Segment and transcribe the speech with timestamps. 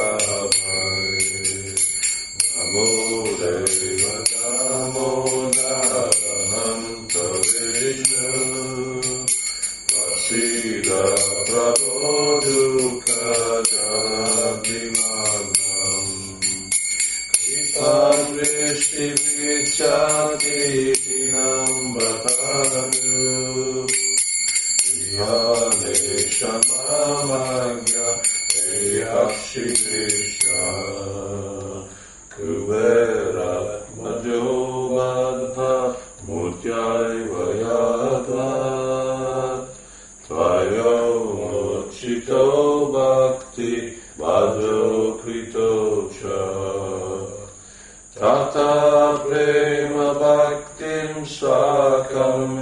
[48.21, 52.61] Tata prema bhaktim sakam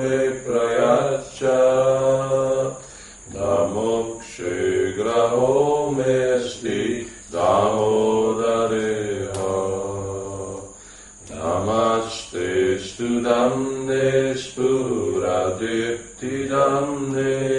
[13.49, 17.58] Damne spura deptidamne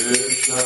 [0.00, 0.56] Krishna,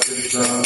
[0.00, 0.65] Krishna